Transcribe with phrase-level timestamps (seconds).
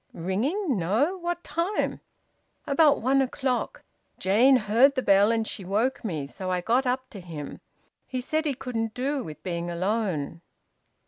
[0.15, 0.77] "Ringing?
[0.77, 1.15] No!
[1.19, 1.99] What time?"
[2.65, 3.83] "About one o'clock.
[4.17, 6.25] Jane heard the bell, and she woke me.
[6.25, 7.61] So I got up to him.
[8.07, 10.41] He said he couldn't do with being alone."